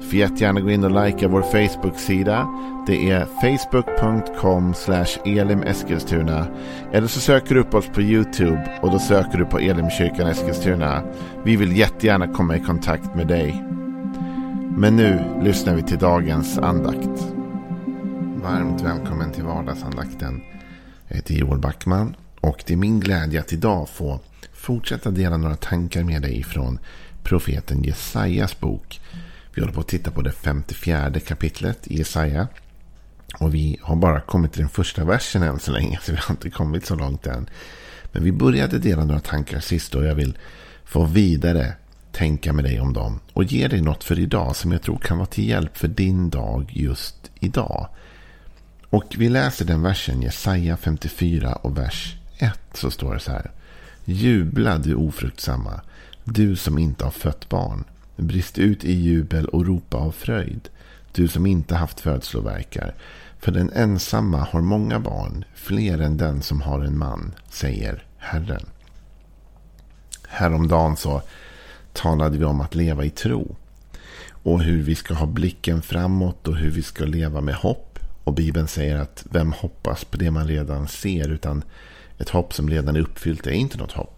[0.00, 2.48] Du får jättegärna gå in och likea vår Facebook-sida.
[2.86, 4.74] Det är facebook.com
[5.24, 6.46] elimeskilstuna.
[6.92, 11.02] Eller så söker du upp oss på YouTube och då söker du på Elimkyrkan Eskilstuna.
[11.44, 13.64] Vi vill jättegärna komma i kontakt med dig.
[14.76, 17.34] Men nu lyssnar vi till dagens andakt.
[18.42, 20.40] Varmt välkommen till vardagsandakten.
[21.08, 24.20] Jag heter Joel Backman och det är min glädje att idag få
[24.52, 26.78] fortsätta dela några tankar med dig från
[27.22, 29.00] profeten Jesajas bok.
[29.58, 32.48] Vi håller på att titta på det 54 kapitlet i Jesaja.
[33.38, 35.98] Och vi har bara kommit till den första versen än så länge.
[36.02, 37.48] Så vi har inte kommit så långt än.
[38.12, 39.94] Men vi började dela några tankar sist.
[39.94, 40.38] Och jag vill
[40.84, 41.72] få vidare
[42.12, 43.20] tänka med dig om dem.
[43.32, 46.30] Och ge dig något för idag som jag tror kan vara till hjälp för din
[46.30, 47.88] dag just idag.
[48.90, 52.58] Och vi läser den versen, Jesaja 54 och vers 1.
[52.74, 53.50] Så står det så här.
[54.04, 55.80] Jubla du ofruktsamma,
[56.24, 57.84] du som inte har fött barn.
[58.18, 60.68] Brist ut i jubel och ropa av fröjd,
[61.12, 62.94] du som inte haft födslovärkar.
[63.38, 68.66] För den ensamma har många barn, fler än den som har en man, säger Herren.
[70.28, 71.22] Häromdagen så
[71.92, 73.56] talade vi om att leva i tro.
[74.30, 77.98] Och hur vi ska ha blicken framåt och hur vi ska leva med hopp.
[78.24, 81.62] Och Bibeln säger att vem hoppas på det man redan ser utan
[82.18, 84.17] ett hopp som redan är uppfyllt är inte något hopp.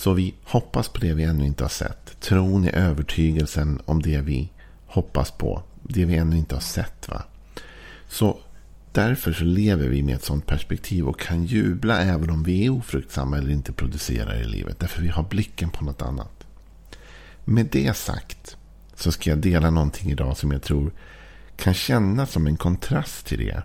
[0.00, 2.20] Så vi hoppas på det vi ännu inte har sett.
[2.20, 4.52] Tron är övertygelsen om det vi
[4.86, 5.62] hoppas på.
[5.82, 7.08] Det vi ännu inte har sett.
[7.08, 7.22] va.
[8.08, 8.38] Så
[8.92, 12.70] därför så lever vi med ett sånt perspektiv och kan jubla även om vi är
[12.70, 14.78] ofruktsamma eller inte producerar i livet.
[14.78, 16.46] Därför vi har blicken på något annat.
[17.44, 18.56] Med det sagt
[18.94, 20.92] så ska jag dela någonting idag som jag tror
[21.56, 23.62] kan kännas som en kontrast till det.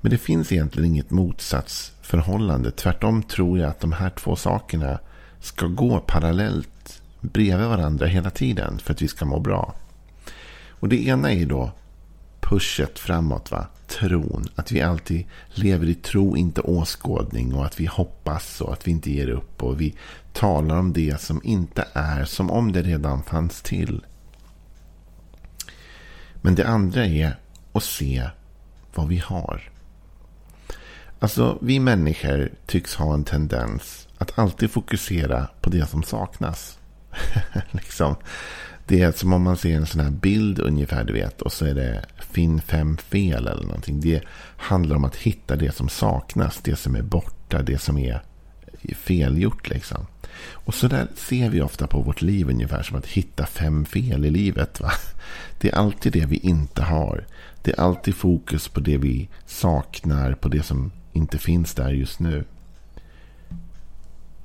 [0.00, 2.70] Men det finns egentligen inget motsatsförhållande.
[2.70, 4.98] Tvärtom tror jag att de här två sakerna
[5.40, 9.74] ska gå parallellt bredvid varandra hela tiden för att vi ska må bra.
[10.68, 11.72] Och det ena är då
[12.40, 13.50] pushet framåt.
[13.50, 13.66] Va?
[13.86, 14.44] Tron.
[14.54, 17.54] Att vi alltid lever i tro, inte åskådning.
[17.54, 19.62] Och att vi hoppas och att vi inte ger upp.
[19.62, 19.94] Och vi
[20.32, 24.04] talar om det som inte är som om det redan fanns till.
[26.34, 27.36] Men det andra är
[27.72, 28.28] att se
[28.94, 29.70] vad vi har.
[31.18, 36.78] Alltså, vi människor tycks ha en tendens att alltid fokusera på det som saknas.
[37.70, 38.16] liksom.
[38.86, 41.42] Det är som om man ser en sån här bild ungefär, du vet.
[41.42, 44.00] Och så är det finn fem fel eller någonting.
[44.00, 44.22] Det
[44.56, 46.60] handlar om att hitta det som saknas.
[46.62, 48.22] Det som är borta, det som är
[48.94, 50.06] felgjort liksom.
[50.52, 54.24] Och så där ser vi ofta på vårt liv ungefär som att hitta fem fel
[54.24, 54.80] i livet.
[54.80, 54.92] Va?
[55.60, 57.26] Det är alltid det vi inte har.
[57.62, 62.20] Det är alltid fokus på det vi saknar, på det som inte finns där just
[62.20, 62.44] nu.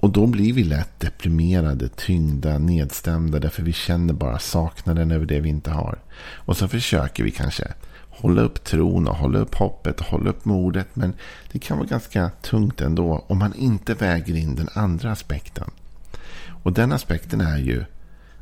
[0.05, 5.39] Och då blir vi lätt deprimerade, tyngda, nedstämda därför vi känner bara saknaden över det
[5.39, 5.99] vi inte har.
[6.35, 7.73] Och så försöker vi kanske
[8.09, 10.87] hålla upp tron och hålla upp hoppet och hålla upp modet.
[10.93, 11.13] Men
[11.51, 15.69] det kan vara ganska tungt ändå om man inte väger in den andra aspekten.
[16.63, 17.83] Och den aspekten är ju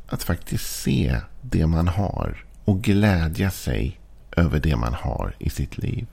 [0.06, 4.00] att faktiskt se det man har och glädja sig
[4.36, 6.06] över det man har i sitt liv.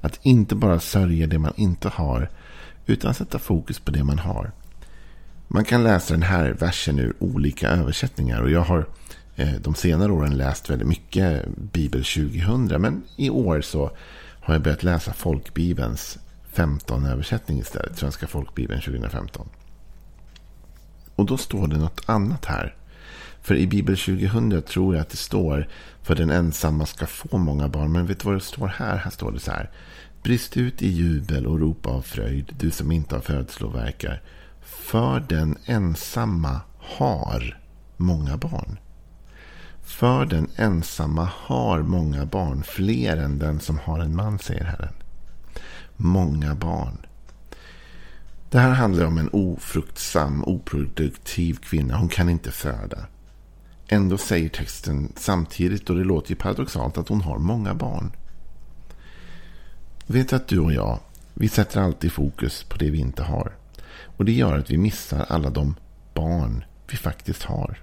[0.00, 2.30] Att inte bara sörja det man inte har
[2.86, 4.52] utan sätta fokus på det man har.
[5.48, 8.42] Man kan läsa den här versen ur olika översättningar.
[8.42, 8.86] Och jag har
[9.36, 12.82] eh, de senare åren läst väldigt mycket Bibel 2000.
[12.82, 13.90] Men i år så
[14.40, 16.18] har jag börjat läsa Folkbibelns
[16.52, 17.98] 15 översättning istället.
[17.98, 19.48] Svenska Folkbibeln 2015.
[21.16, 22.76] Och då står det något annat här.
[23.42, 25.68] För i Bibel 2000 tror jag att det står
[26.02, 27.92] för den ensamma ska få många barn.
[27.92, 28.96] Men vet du vad det står här?
[28.96, 29.70] Här står det så här.
[30.22, 34.22] Brist ut i jubel och ropa av fröjd, du som inte har födslovärkar.
[34.64, 37.60] För den ensamma har
[37.96, 38.78] många barn.
[39.82, 44.94] För den ensamma har många barn, fler än den som har en man, säger Herren.
[45.96, 47.06] Många barn.
[48.50, 51.96] Det här handlar om en ofruktsam, oproduktiv kvinna.
[51.96, 52.98] Hon kan inte föda.
[53.88, 58.12] Ändå säger texten samtidigt, och det låter ju paradoxalt, att hon har många barn.
[60.06, 60.98] Vet att du och jag,
[61.34, 63.52] vi sätter alltid fokus på det vi inte har.
[64.16, 65.74] Och det gör att vi missar alla de
[66.14, 67.78] barn vi faktiskt har.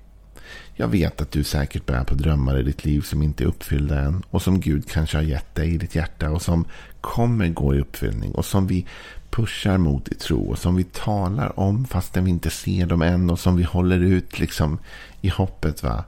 [0.74, 4.00] Jag vet att du säkert bär på drömmar i ditt liv som inte är uppfyllda
[4.00, 4.24] än.
[4.30, 6.30] Och som Gud kanske har gett dig i ditt hjärta.
[6.30, 6.66] Och som
[7.02, 8.32] kommer gå i uppfyllning.
[8.32, 8.86] Och som vi
[9.30, 10.42] pushar mot i tro.
[10.42, 13.30] Och som vi talar om fastän vi inte ser dem än.
[13.30, 14.80] Och som vi håller ut liksom
[15.22, 15.84] i hoppet.
[15.84, 16.04] va.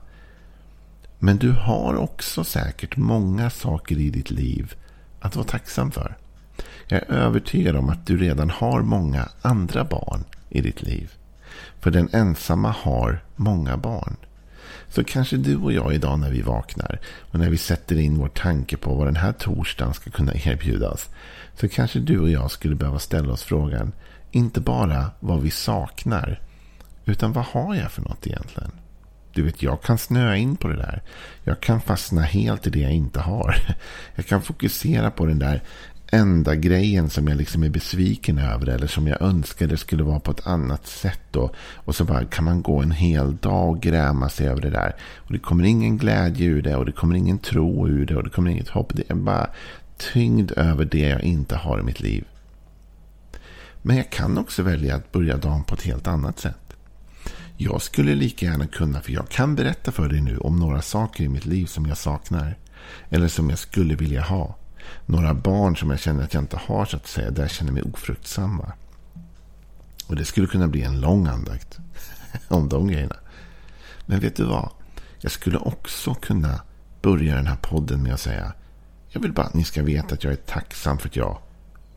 [1.18, 4.74] Men du har också säkert många saker i ditt liv
[5.20, 6.16] att vara tacksam för.
[6.88, 11.12] Jag är övertygad om att du redan har många andra barn i ditt liv.
[11.80, 14.16] För den ensamma har många barn.
[14.88, 18.28] Så kanske du och jag idag när vi vaknar och när vi sätter in vår
[18.28, 21.10] tanke på vad den här torsdagen ska kunna erbjudas.
[21.54, 23.92] Så kanske du och jag skulle behöva ställa oss frågan,
[24.30, 26.40] inte bara vad vi saknar,
[27.04, 28.70] utan vad har jag för något egentligen?
[29.32, 31.02] Du vet, jag kan snöa in på det där.
[31.44, 33.56] Jag kan fastna helt i det jag inte har.
[34.14, 35.62] Jag kan fokusera på den där
[36.12, 40.30] enda grejen som jag liksom är besviken över eller som jag önskade skulle vara på
[40.30, 41.36] ett annat sätt.
[41.36, 44.70] Och, och så bara kan man gå en hel dag och gräma sig över det
[44.70, 44.96] där.
[45.16, 48.24] Och det kommer ingen glädje ur det och det kommer ingen tro ur det och
[48.24, 48.92] det kommer inget hopp.
[48.94, 49.50] Det är bara
[50.12, 52.24] tyngd över det jag inte har i mitt liv.
[53.82, 56.56] Men jag kan också välja att börja dagen på ett helt annat sätt.
[57.56, 61.24] Jag skulle lika gärna kunna, för jag kan berätta för dig nu om några saker
[61.24, 62.58] i mitt liv som jag saknar.
[63.08, 64.56] Eller som jag skulle vilja ha
[65.06, 67.30] några barn som jag känner att jag inte har så att säga.
[67.30, 68.72] Där jag känner mig ofruktsamma.
[70.06, 71.78] Och det skulle kunna bli en lång andakt
[72.48, 73.16] om de grejerna.
[74.06, 74.70] Men vet du vad?
[75.18, 76.60] Jag skulle också kunna
[77.02, 78.52] börja den här podden med att säga.
[79.08, 81.38] Jag vill bara att ni ska veta att jag är tacksam för att jag,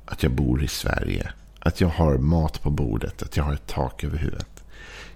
[0.06, 1.32] att jag bor i Sverige.
[1.60, 3.22] Att jag har mat på bordet.
[3.22, 4.64] Att jag har ett tak över huvudet.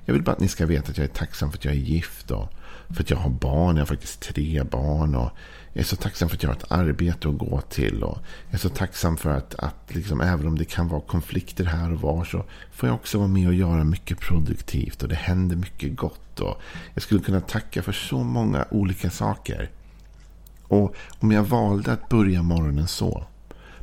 [0.06, 1.78] Jag vill bara att ni ska veta att jag är tacksam för att jag är
[1.78, 2.32] gift.
[2.32, 2.50] Och
[2.94, 3.76] för att jag har barn.
[3.76, 5.16] Jag har faktiskt tre barn.
[5.16, 5.30] Och
[5.74, 8.04] jag är så tacksam för att jag har ett arbete att gå till.
[8.04, 11.66] Och jag är så tacksam för att, att liksom, även om det kan vara konflikter
[11.66, 12.26] här och var.
[12.26, 15.04] Så får jag också vara med och göra mycket produktivt.
[15.04, 16.40] Och det händer mycket gott.
[16.40, 16.62] Och
[16.94, 19.70] jag skulle kunna tacka för så många olika saker.
[20.68, 23.24] Och om jag valde att börja morgonen så.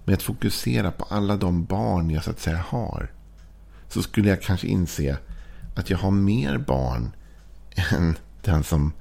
[0.04, 3.10] Med att fokusera på alla de barn jag så att säga har.
[3.88, 5.18] Så skulle jag kanske inse
[5.74, 7.10] att jag har mer barn
[7.92, 8.92] än den som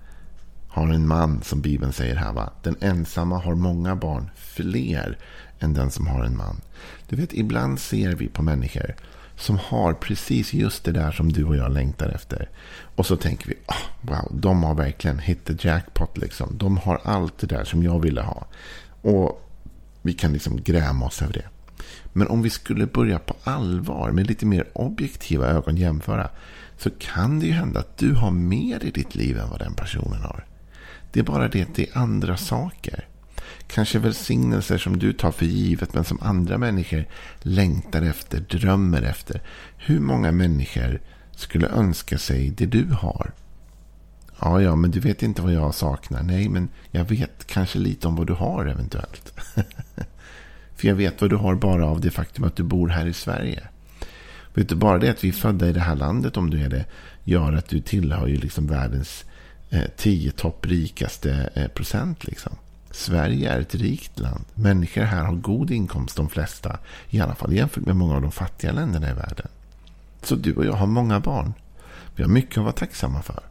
[0.78, 2.34] har en man, som Bibeln säger här.
[2.34, 2.50] Va?
[2.64, 5.18] Den ensamma har många barn, fler
[5.60, 6.62] än den som har en man.
[7.10, 8.96] Du vet, ibland ser vi på människor
[9.36, 12.50] som har precis just det där som du och jag längtar efter.
[12.96, 16.18] Och så tänker vi, oh, wow, de har verkligen hit the jackpot.
[16.18, 16.58] Liksom.
[16.58, 18.48] De har allt det där som jag ville ha.
[19.02, 19.50] Och
[20.02, 21.46] vi kan liksom gräma oss över det.
[22.14, 26.30] Men om vi skulle börja på allvar med lite mer objektiva ögon jämföra.
[26.78, 29.74] Så kan det ju hända att du har mer i ditt liv än vad den
[29.74, 30.47] personen har.
[31.18, 33.08] Det är bara det att det är andra saker.
[33.68, 37.06] Kanske välsignelser som du tar för givet men som andra människor
[37.40, 39.42] längtar efter, drömmer efter.
[39.78, 43.32] Hur många människor skulle önska sig det du har?
[44.40, 46.24] Ja, ja, men du vet inte vad jag saknar.
[46.24, 49.34] Nej, men jag vet kanske lite om vad du har eventuellt.
[50.76, 53.14] för jag vet vad du har bara av det faktum att du bor här i
[53.14, 53.68] Sverige.
[54.54, 56.70] Vet du, bara det att vi är födda i det här landet, om du är
[56.70, 56.86] det,
[57.24, 59.26] gör att du tillhör ju liksom världens
[59.70, 62.24] Eh, tio topprikaste eh, procent.
[62.24, 62.56] Liksom.
[62.92, 64.46] Sverige är ett rikt land.
[64.54, 66.80] Människor här har god inkomst, de flesta.
[67.10, 69.48] I alla fall jämfört med många av de fattiga länderna i världen.
[70.22, 71.54] Så du och jag har många barn.
[72.16, 73.44] Vi har mycket att vara tacksamma för.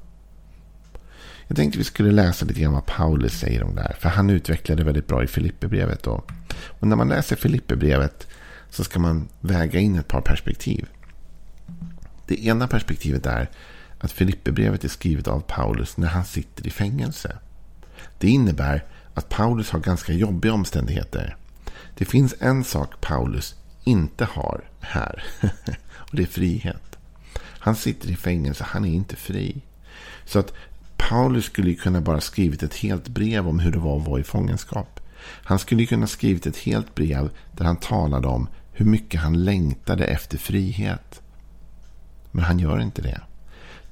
[1.49, 3.97] Jag tänkte vi skulle läsa lite grann vad Paulus säger om det här.
[3.99, 6.07] För han utvecklade väldigt bra i Filipperbrevet.
[6.07, 6.31] Och
[6.81, 8.27] när man läser Filipperbrevet
[8.71, 10.89] så ska man väga in ett par perspektiv.
[12.27, 13.51] Det ena perspektivet är
[13.99, 17.39] att Filipperbrevet är skrivet av Paulus när han sitter i fängelse.
[18.19, 18.85] Det innebär
[19.15, 21.37] att Paulus har ganska jobbiga omständigheter.
[21.95, 25.25] Det finns en sak Paulus inte har här.
[25.97, 26.99] Och det är frihet.
[27.39, 29.63] Han sitter i fängelse, han är inte fri.
[30.25, 30.53] Så att
[30.97, 34.25] Paulus skulle kunna bara skrivit ett helt brev om hur det var att vara i
[34.25, 35.01] fångenskap.
[35.23, 40.05] Han skulle kunna skrivit ett helt brev där han talade om hur mycket han längtade
[40.05, 41.23] efter frihet.
[42.31, 43.21] Men han gör inte det.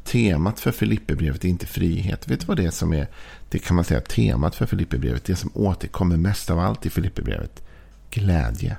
[0.04, 2.28] Temat för Filipperbrevet är inte frihet.
[2.28, 3.08] Vet du vad det är som är,
[3.48, 7.62] det kan man säga, temat för Filipperbrevet, det som återkommer mest av allt i Filipperbrevet?
[8.10, 8.76] Glädje.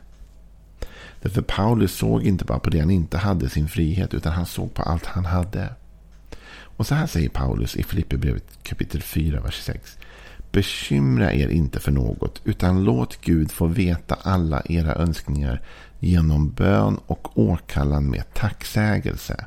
[1.22, 4.74] Därför Paulus såg inte bara på det han inte hade, sin frihet, utan han såg
[4.74, 5.70] på allt han hade.
[6.78, 9.98] Och så här säger Paulus i Filipperbrevet kapitel 4, vers 6.
[10.52, 15.62] Bekymra er inte för något, utan låt Gud få veta alla era önskningar
[16.00, 19.46] genom bön och åkallan med tacksägelse.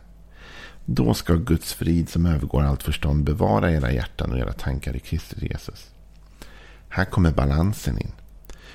[0.90, 5.00] Då ska Guds frid som övergår allt förstånd bevara era hjärtan och era tankar i
[5.00, 5.90] Kristus Jesus.
[6.88, 8.12] Här kommer balansen in.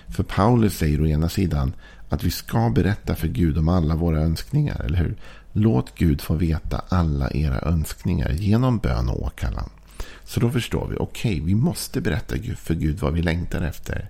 [0.07, 1.73] För Paulus säger å ena sidan
[2.09, 5.15] att vi ska berätta för Gud om alla våra önskningar, eller hur?
[5.51, 9.69] Låt Gud få veta alla era önskningar genom bön och åkallan.
[10.23, 14.09] Så då förstår vi, okej, okay, vi måste berätta för Gud vad vi längtar efter.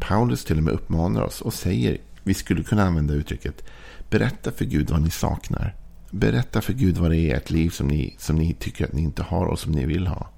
[0.00, 3.64] Paulus till och med uppmanar oss och säger, vi skulle kunna använda uttrycket,
[4.10, 5.74] berätta för Gud vad ni saknar.
[6.10, 8.92] Berätta för Gud vad det är i ert liv som ni, som ni tycker att
[8.92, 10.28] ni inte har och som ni vill ha.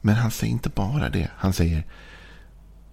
[0.00, 1.30] Men han säger inte bara det.
[1.36, 1.84] Han säger,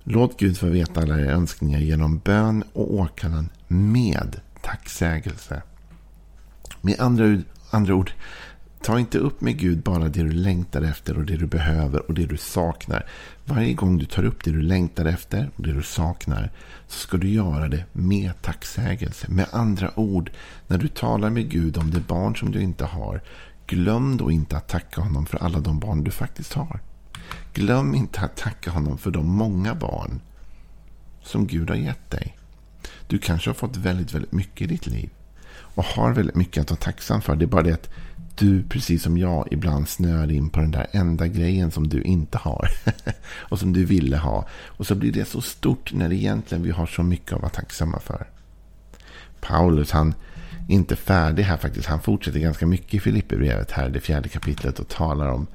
[0.04, 5.62] låt Gud få veta alla era önskningar genom bön och åkallan med tacksägelse.
[6.82, 8.12] Med andra, andra ord,
[8.84, 12.14] Ta inte upp med Gud bara det du längtar efter och det du behöver och
[12.14, 13.06] det du saknar.
[13.46, 16.52] Varje gång du tar upp det du längtar efter och det du saknar
[16.88, 19.28] så ska du göra det med tacksägelse.
[19.30, 20.32] Med andra ord,
[20.68, 23.22] när du talar med Gud om det barn som du inte har,
[23.68, 26.80] glöm då inte att tacka honom för alla de barn du faktiskt har.
[27.54, 30.22] Glöm inte att tacka honom för de många barn
[31.24, 32.38] som Gud har gett dig.
[33.08, 35.10] Du kanske har fått väldigt, väldigt mycket i ditt liv
[35.54, 37.36] och har väldigt mycket att vara tacksam för.
[37.36, 37.90] Det är bara det att
[38.42, 42.38] du, precis som jag, ibland snöar in på den där enda grejen som du inte
[42.38, 42.70] har.
[43.50, 44.48] och som du ville ha.
[44.66, 48.00] Och så blir det så stort när egentligen vi har så mycket att vara tacksamma
[48.00, 48.28] för.
[49.42, 50.14] Paulus, han
[50.70, 51.88] är inte färdig här faktiskt.
[51.88, 55.48] Han fortsätter ganska mycket i Filipperbrevet här, det fjärde kapitlet, och talar om,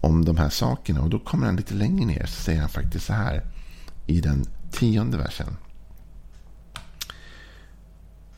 [0.00, 1.02] om de här sakerna.
[1.02, 3.42] Och då kommer han lite längre ner, så säger han faktiskt så här
[4.06, 5.56] i den tionde versen.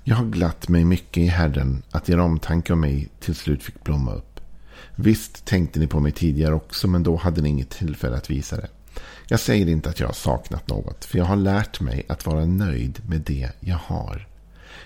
[0.04, 3.84] Jag har glatt mig mycket i Herren att er omtanke om mig till slut fick
[3.84, 4.40] blomma upp.
[4.96, 8.56] Visst tänkte ni på mig tidigare också, men då hade ni inget tillfälle att visa
[8.56, 8.68] det.
[9.28, 12.44] Jag säger inte att jag har saknat något, för jag har lärt mig att vara
[12.44, 14.26] nöjd med det jag har.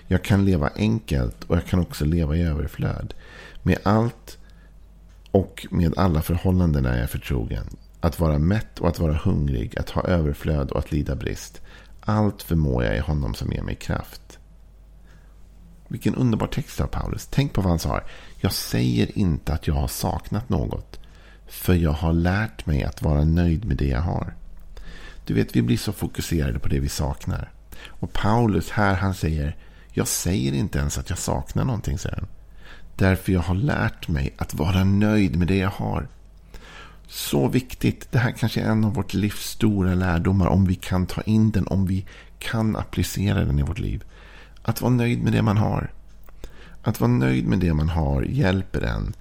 [0.07, 3.13] Jag kan leva enkelt och jag kan också leva i överflöd.
[3.63, 4.37] Med allt
[5.31, 7.65] och med alla förhållanden är jag förtrogen.
[7.99, 11.61] Att vara mätt och att vara hungrig, att ha överflöd och att lida brist.
[11.99, 14.39] Allt förmår jag i honom som ger mig kraft.
[15.95, 17.27] Vilken underbar text av Paulus.
[17.31, 18.01] Tänk på vad han sa.
[18.37, 20.99] Jag säger inte att jag har saknat något.
[21.47, 24.35] För jag har lärt mig att vara nöjd med det jag har.
[25.25, 27.51] Du vet, vi blir så fokuserade på det vi saknar.
[27.87, 29.55] Och Paulus här, han säger.
[29.91, 32.27] Jag säger inte ens att jag saknar någonting, säger han.
[32.95, 36.07] Därför jag har lärt mig att vara nöjd med det jag har.
[37.07, 38.07] Så viktigt.
[38.11, 40.47] Det här kanske är en av vårt livs stora lärdomar.
[40.47, 42.05] Om vi kan ta in den, om vi
[42.39, 44.03] kan applicera den i vårt liv.
[44.67, 45.91] Att vara nöjd med det man har.
[46.81, 49.13] Att vara nöjd med det man har hjälper en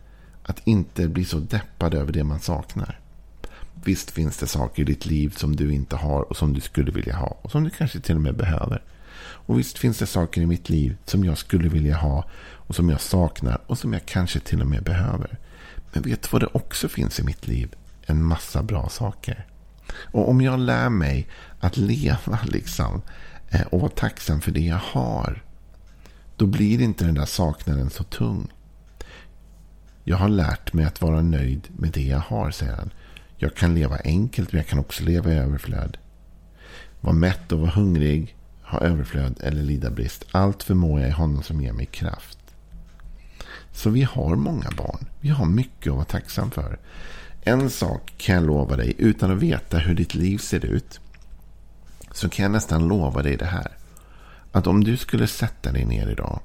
[0.43, 3.01] att inte bli så deppad över det man saknar.
[3.85, 6.91] Visst finns det saker i ditt liv som du inte har och som du skulle
[6.93, 7.27] vilja ha.
[7.43, 8.83] Och som du kanske till och med behöver.
[9.23, 12.25] Och visst finns det saker i mitt liv som jag skulle vilja ha.
[12.53, 15.39] Och som jag saknar och som jag kanske till och med behöver.
[15.93, 17.75] Men vet du vad det också finns i mitt liv?
[18.07, 19.47] En massa bra saker.
[19.97, 21.29] Och om jag lär mig
[21.61, 23.03] att leva liksom
[23.55, 25.43] Eh, och vara tacksam för det jag har.
[26.37, 28.49] Då blir inte den där saknaden så tung.
[30.05, 32.91] Jag har lärt mig att vara nöjd med det jag har, säger han.
[33.37, 35.99] Jag kan leva enkelt, men jag kan också leva i överflöd.
[37.01, 40.25] Vara mätt och vara hungrig, ha överflöd eller lida brist.
[40.31, 42.39] Allt förmår jag i honom som ger mig kraft.
[43.73, 45.07] Så vi har många barn.
[45.21, 46.79] Vi har mycket att vara tacksam för.
[47.41, 51.01] En sak kan jag lova dig utan att veta hur ditt liv ser ut
[52.14, 53.76] så kan jag nästan lova dig det här.
[54.52, 56.40] Att om du skulle sätta dig ner idag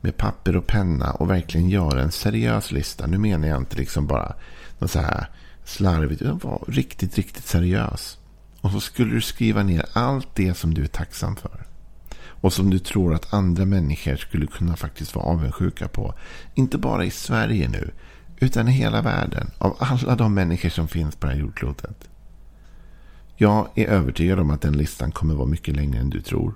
[0.00, 3.06] med papper och penna och verkligen göra en seriös lista.
[3.06, 4.34] Nu menar jag inte liksom bara
[4.78, 5.26] något så här
[5.64, 6.22] slarvigt.
[6.22, 8.18] Utan var riktigt, riktigt seriös.
[8.60, 11.66] Och så skulle du skriva ner allt det som du är tacksam för.
[12.24, 16.14] Och som du tror att andra människor skulle kunna faktiskt vara avundsjuka på.
[16.54, 17.90] Inte bara i Sverige nu.
[18.40, 19.50] Utan i hela världen.
[19.58, 22.08] Av alla de människor som finns på det här jordklotet.
[23.36, 26.54] Jag är övertygad om att den listan kommer vara mycket längre än du tror.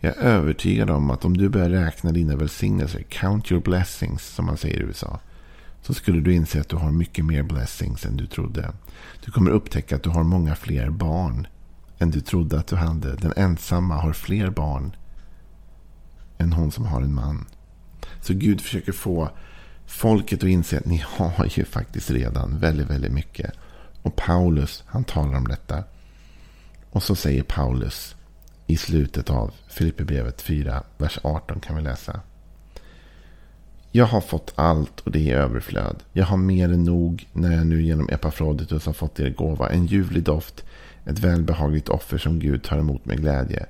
[0.00, 4.46] Jag är övertygad om att om du börjar räkna dina välsignelser, count your blessings som
[4.46, 5.20] man säger i USA,
[5.82, 8.72] så skulle du inse att du har mycket mer blessings än du trodde.
[9.24, 11.46] Du kommer upptäcka att du har många fler barn
[11.98, 13.16] än du trodde att du hade.
[13.16, 14.96] Den ensamma har fler barn
[16.38, 17.46] än hon som har en man.
[18.20, 19.30] Så Gud försöker få
[19.86, 23.52] folket att inse att ni har ju faktiskt redan väldigt, väldigt mycket.
[24.06, 25.84] Och Paulus, han talar om detta.
[26.90, 28.16] Och så säger Paulus
[28.66, 32.20] i slutet av Filipperbrevet 4, vers 18 kan vi läsa.
[33.92, 36.02] Jag har fått allt och det är överflöd.
[36.12, 39.68] Jag har mer än nog när jag nu genom Epafroditus har fått er gåva.
[39.68, 40.64] En ljuvlig doft,
[41.04, 43.66] ett välbehagligt offer som Gud tar emot med glädje.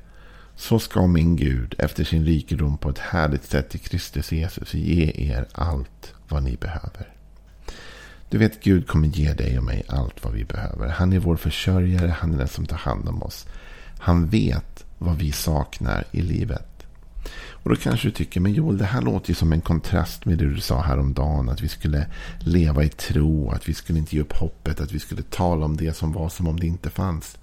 [0.57, 5.12] Så ska min Gud efter sin rikedom på ett härligt sätt i Kristus Jesus ge
[5.14, 7.16] er allt vad ni behöver.
[8.30, 10.88] Du vet, Gud kommer ge dig och mig allt vad vi behöver.
[10.88, 13.47] Han är vår försörjare, han är den som tar hand om oss.
[13.99, 16.76] Han vet vad vi saknar i livet.
[17.66, 20.38] Och då kanske du tycker, men Joel, det här låter ju som en kontrast med
[20.38, 21.49] det du sa häromdagen.
[21.49, 22.06] Att vi skulle
[22.38, 25.76] leva i tro, att vi skulle inte ge upp hoppet, att vi skulle tala om
[25.76, 27.38] det som var som om det inte fanns.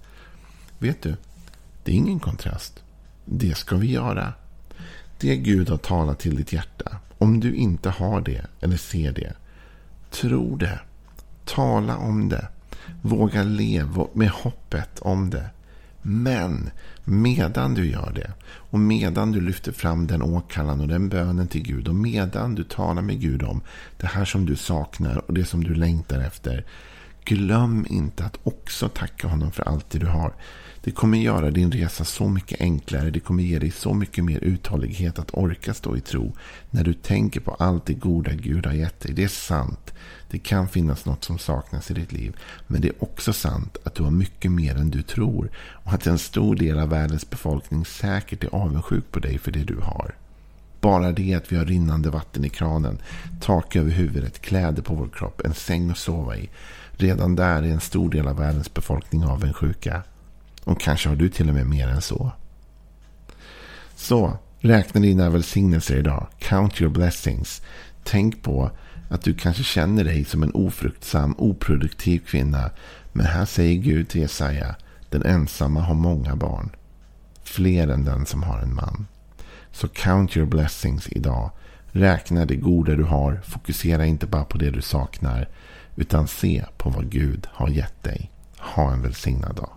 [0.80, 1.16] Vet du,
[1.84, 2.84] det är ingen kontrast.
[3.26, 4.34] Det ska vi göra.
[5.20, 6.98] Det Gud har talat till ditt hjärta.
[7.18, 9.34] Om du inte har det eller ser det.
[10.14, 10.80] Tro det.
[11.46, 12.48] Tala om det.
[13.02, 15.50] Våga leva med hoppet om det.
[16.02, 16.70] Men
[17.04, 21.64] medan du gör det och medan du lyfter fram den åkallan och den bönen till
[21.64, 23.62] Gud och medan du talar med Gud om
[23.98, 26.66] det här som du saknar och det som du längtar efter.
[27.26, 30.34] Glöm inte att också tacka honom för allt det du har.
[30.84, 33.10] Det kommer göra din resa så mycket enklare.
[33.10, 36.36] Det kommer ge dig så mycket mer uthållighet att orka stå i tro.
[36.70, 39.14] När du tänker på allt det goda Gud har gett dig.
[39.14, 39.94] Det är sant.
[40.30, 42.36] Det kan finnas något som saknas i ditt liv.
[42.68, 45.50] Men det är också sant att du har mycket mer än du tror.
[45.58, 49.64] Och att en stor del av världens befolkning säkert är avundsjuk på dig för det
[49.64, 50.16] du har.
[50.82, 52.98] Bara det att vi har rinnande vatten i kranen,
[53.42, 56.50] tak över huvudet, kläder på vår kropp, en säng att sova i.
[56.98, 60.04] Redan där är en stor del av världens befolkning avundsjuka.
[60.64, 62.32] Och kanske har du till och med mer än så.
[63.96, 66.28] Så, räkna dina välsignelser idag.
[66.40, 67.62] Count your blessings.
[68.04, 68.72] Tänk på
[69.10, 72.70] att du kanske känner dig som en ofruktsam, oproduktiv kvinna.
[73.12, 74.76] Men här säger Gud till Jesaja.
[75.10, 76.70] Den ensamma har många barn.
[77.44, 79.08] Fler än den som har en man.
[79.72, 81.52] Så count your blessings idag.
[81.92, 83.42] Räkna det goda du har.
[83.44, 85.50] Fokusera inte bara på det du saknar.
[85.96, 88.32] Utan se på vad Gud har gett dig.
[88.58, 89.70] Ha en välsignad dag.